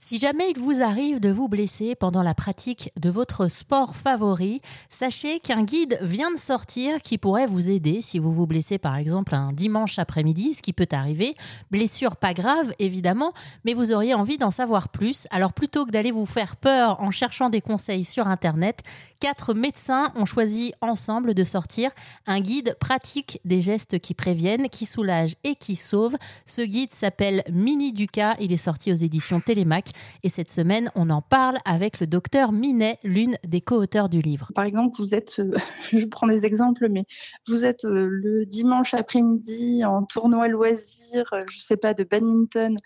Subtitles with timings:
[0.00, 4.60] Si jamais il vous arrive de vous blesser pendant la pratique de votre sport favori,
[4.90, 8.94] sachez qu'un guide vient de sortir qui pourrait vous aider si vous vous blessez par
[8.94, 11.34] exemple un dimanche après-midi, ce qui peut arriver.
[11.72, 13.32] Blessure pas grave évidemment,
[13.64, 15.26] mais vous auriez envie d'en savoir plus.
[15.32, 18.84] Alors plutôt que d'aller vous faire peur en cherchant des conseils sur Internet,
[19.18, 21.90] quatre médecins ont choisi ensemble de sortir
[22.28, 26.16] un guide pratique des gestes qui préviennent, qui soulagent et qui sauvent.
[26.46, 29.87] Ce guide s'appelle Mini Duca, il est sorti aux éditions Télémac
[30.22, 34.50] et cette semaine, on en parle avec le docteur Minet, l'une des co-auteurs du livre.
[34.54, 35.52] Par exemple, vous êtes, euh,
[35.92, 37.04] je prends des exemples, mais
[37.46, 42.76] vous êtes euh, le dimanche après-midi en tournoi loisir, euh, je sais pas, de badminton,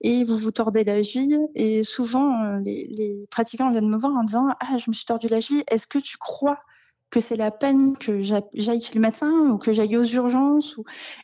[0.00, 1.38] et vous vous tordez la cheville.
[1.54, 5.28] Et souvent, les, les pratiquants viennent me voir en disant Ah, je me suis tordu
[5.28, 6.58] la cheville, est-ce que tu crois
[7.10, 10.76] que c'est la peine que j'aille chez le médecin ou que j'aille aux urgences.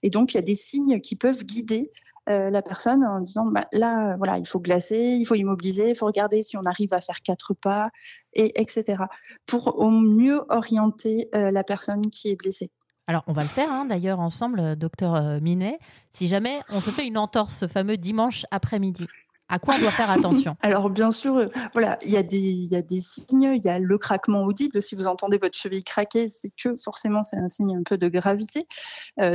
[0.03, 1.91] Et donc, il y a des signes qui peuvent guider
[2.29, 5.97] euh, la personne en disant bah, là, voilà, il faut glacer, il faut immobiliser, il
[5.97, 7.91] faut regarder si on arrive à faire quatre pas,
[8.33, 9.05] et etc.
[9.47, 12.71] Pour au mieux orienter euh, la personne qui est blessée.
[13.09, 15.81] Alors, on va le faire hein, d'ailleurs ensemble, euh, docteur Minet.
[16.13, 19.09] Si jamais on se fait une entorse ce fameux dimanche après-midi,
[19.49, 20.57] à quoi on doit faire attention?
[20.63, 23.69] Alors bien sûr, voilà, il y a des il y a des signes, il y
[23.69, 24.81] a le craquement audible.
[24.81, 28.09] Si vous entendez votre cheville craquer, c'est que forcément c'est un signe un peu de
[28.09, 28.67] gravité.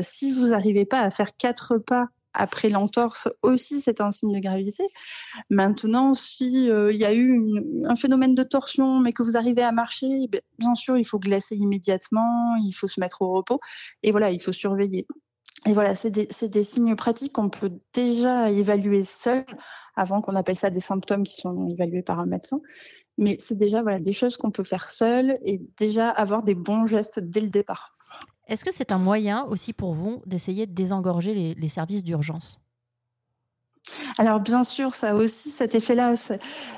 [0.02, 2.08] si vous n'arrivez pas à faire quatre pas
[2.38, 4.84] après l'entorse aussi, c'est un signe de gravité.
[5.50, 9.64] Maintenant, si euh, il y a eu un phénomène de torsion, mais que vous arrivez
[9.64, 13.60] à marcher, ben, bien sûr, il faut glacer immédiatement, il faut se mettre au repos,
[14.04, 15.08] et voilà, il faut surveiller.
[15.66, 19.44] Et voilà, c'est des, des, signes pratiques qu'on peut déjà évaluer seul,
[19.96, 22.62] avant qu'on appelle ça des symptômes qui sont évalués par un médecin.
[23.18, 26.86] Mais c'est déjà voilà, des choses qu'on peut faire seul et déjà avoir des bons
[26.86, 27.97] gestes dès le départ.
[28.48, 32.60] Est-ce que c'est un moyen aussi pour vous d'essayer de désengorger les, services d'urgence?
[34.18, 36.16] Alors bien sûr, ça aussi, cet effet-là,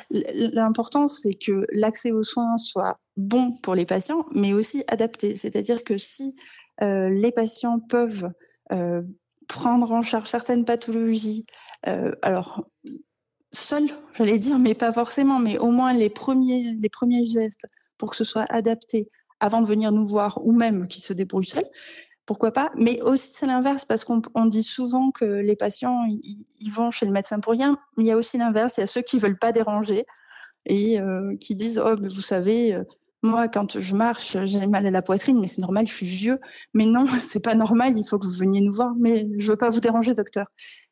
[0.09, 5.35] l'important, c'est que l'accès aux soins soit bon pour les patients, mais aussi adapté.
[5.35, 6.35] C'est-à-dire que si
[6.81, 8.29] euh, les patients peuvent
[8.71, 9.01] euh,
[9.47, 11.45] prendre en charge certaines pathologies,
[11.87, 12.65] euh, alors
[13.51, 17.65] seuls, j'allais dire, mais pas forcément, mais au moins les premiers, les premiers gestes
[17.97, 21.45] pour que ce soit adapté avant de venir nous voir ou même qui se débrouillent
[21.45, 21.69] seuls,
[22.29, 22.69] pourquoi pas.
[22.75, 27.11] Mais aussi c'est l'inverse parce qu'on dit souvent que les patients ils, vont chez le
[27.11, 29.39] médecin pour rien, mais il y a aussi l'inverse, il y a ceux qui veulent
[29.39, 30.05] pas déranger
[30.67, 32.83] et euh, qui disent oh vous savez euh,
[33.23, 36.39] moi quand je marche j'ai mal à la poitrine mais c'est normal je suis vieux.
[36.75, 39.57] Mais non c'est pas normal il faut que vous veniez nous voir mais je veux
[39.57, 40.45] pas vous déranger docteur.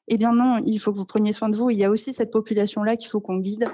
[0.07, 1.69] Eh bien non il faut que vous preniez soin de vous.
[1.69, 3.69] Il y a aussi cette population là qu'il faut qu'on guide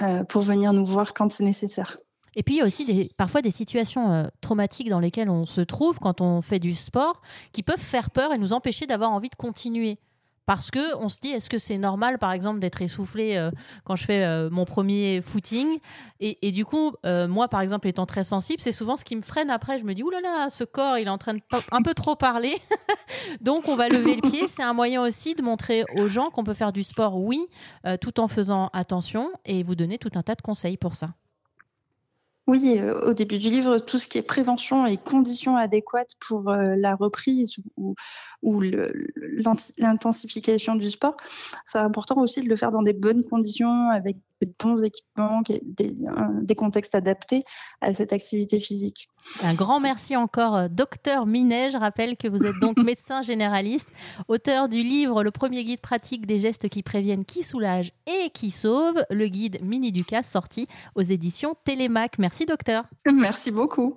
[0.00, 1.98] euh, pour venir nous voir quand c'est nécessaire.
[2.34, 5.60] Et puis il y a aussi parfois des situations euh, traumatiques dans lesquelles on se
[5.60, 7.20] trouve quand on fait du sport
[7.52, 9.98] qui peuvent faire peur et nous empêcher d'avoir envie de continuer.
[10.44, 13.52] Parce que on se dit, est-ce que c'est normal, par exemple, d'être essoufflé euh,
[13.84, 15.78] quand je fais euh, mon premier footing?
[16.18, 16.92] Et, du coup,
[17.28, 19.78] moi, par exemple, étant très sensible, c'est souvent ce qui me freine après.
[19.78, 21.40] Je me dis, oulala, ce corps, il est en train de
[21.72, 22.58] un peu trop parler.
[23.40, 24.46] Donc, on va lever le pied.
[24.46, 27.44] C'est un moyen aussi de montrer aux gens qu'on peut faire du sport, oui,
[28.00, 31.10] tout en faisant attention et vous donner tout un tas de conseils pour ça.
[32.48, 36.50] Oui, euh, au début du livre, tout ce qui est prévention et conditions adéquates pour
[36.50, 37.94] euh, la reprise ou,
[39.78, 41.16] l'intensification du sport,
[41.64, 45.96] c'est important aussi de le faire dans des bonnes conditions, avec de bons équipements, des,
[46.42, 47.44] des contextes adaptés
[47.80, 49.08] à cette activité physique.
[49.42, 51.70] Un grand merci encore, euh, docteur Minet.
[51.70, 53.92] Je rappelle que vous êtes donc médecin généraliste,
[54.28, 58.50] auteur du livre Le premier guide pratique des gestes qui préviennent, qui soulagent et qui
[58.50, 62.18] sauvent, le guide Mini Ducas sorti aux éditions Télémac.
[62.18, 62.84] Merci, docteur.
[63.12, 63.90] Merci beaucoup.